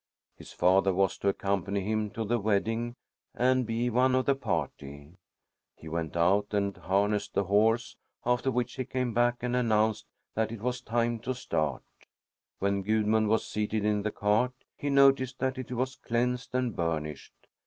[0.35, 2.95] His father was to accompany him to the wedding
[3.35, 5.13] and be one of the party.
[5.75, 10.51] He went out and harnessed the horse, after which he came back and announced that
[10.51, 11.83] it was time to start.
[12.57, 17.33] When Gudmund was seated in the cart, he noticed that it was cleansed and burnished.